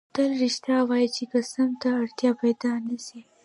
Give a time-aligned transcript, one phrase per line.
[0.15, 3.19] تل رښتیا وایه چی قسم ته اړتیا پیدا نه سي